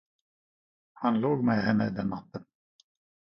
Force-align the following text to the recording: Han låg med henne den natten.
Han 0.93 1.19
låg 1.21 1.43
med 1.43 1.63
henne 1.63 1.89
den 1.89 2.07
natten. 2.07 2.45